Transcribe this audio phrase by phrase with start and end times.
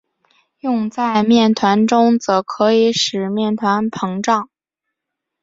[0.61, 4.49] 用在面团中则可以使面团膨胀。